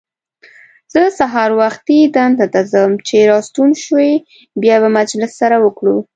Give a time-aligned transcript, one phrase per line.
[0.93, 4.11] زه سهار وختي دندې ته ځم، چې راستون شوې
[4.61, 5.97] بیا به مجلس سره وکړو.